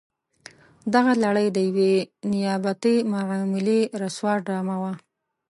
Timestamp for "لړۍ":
1.23-1.47